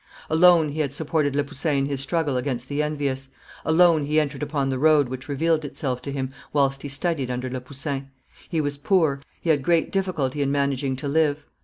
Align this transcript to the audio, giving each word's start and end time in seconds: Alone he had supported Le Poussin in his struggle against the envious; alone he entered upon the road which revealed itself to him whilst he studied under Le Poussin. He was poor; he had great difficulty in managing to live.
Alone 0.31 0.69
he 0.69 0.79
had 0.79 0.93
supported 0.95 1.35
Le 1.35 1.43
Poussin 1.43 1.77
in 1.77 1.85
his 1.85 2.01
struggle 2.01 2.35
against 2.35 2.67
the 2.67 2.81
envious; 2.81 3.29
alone 3.63 4.07
he 4.07 4.19
entered 4.19 4.41
upon 4.41 4.69
the 4.69 4.79
road 4.79 5.07
which 5.09 5.29
revealed 5.29 5.63
itself 5.63 6.01
to 6.01 6.11
him 6.11 6.31
whilst 6.51 6.81
he 6.81 6.89
studied 6.89 7.29
under 7.29 7.51
Le 7.51 7.61
Poussin. 7.61 8.09
He 8.49 8.61
was 8.61 8.79
poor; 8.79 9.21
he 9.41 9.51
had 9.51 9.61
great 9.61 9.91
difficulty 9.91 10.41
in 10.41 10.51
managing 10.51 10.95
to 10.95 11.07
live. 11.07 11.45